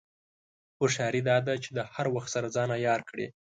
[0.77, 3.27] هوښیاري دا ده چې د هر وخت سره ځان عیار کړې.